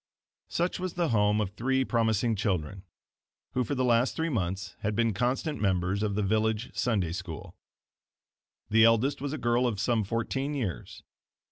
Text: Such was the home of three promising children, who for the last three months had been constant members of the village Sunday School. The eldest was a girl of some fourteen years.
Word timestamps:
Such 0.47 0.79
was 0.79 0.95
the 0.95 1.09
home 1.09 1.39
of 1.39 1.51
three 1.51 1.85
promising 1.85 2.35
children, 2.35 2.81
who 3.51 3.63
for 3.63 3.75
the 3.75 3.85
last 3.85 4.15
three 4.15 4.29
months 4.29 4.75
had 4.79 4.95
been 4.95 5.13
constant 5.13 5.61
members 5.61 6.01
of 6.01 6.15
the 6.15 6.23
village 6.23 6.75
Sunday 6.75 7.11
School. 7.11 7.55
The 8.71 8.83
eldest 8.83 9.21
was 9.21 9.31
a 9.31 9.37
girl 9.37 9.67
of 9.67 9.79
some 9.79 10.03
fourteen 10.03 10.55
years. 10.55 11.03